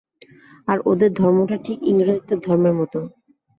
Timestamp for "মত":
2.79-2.93